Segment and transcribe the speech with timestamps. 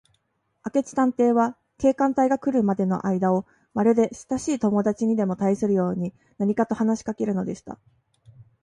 [0.73, 7.77] 明智探偵は、警官隊が来るまでのあいだを、まるでしたしい友だちにでもたいするように、何かと話しかけるのでした。